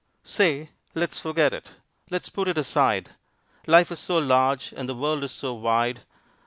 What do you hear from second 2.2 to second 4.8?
put it aside! Life is so large